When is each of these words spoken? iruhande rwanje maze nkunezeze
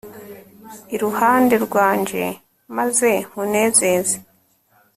iruhande 0.95 1.55
rwanje 1.65 2.23
maze 2.77 3.09
nkunezeze 3.27 4.15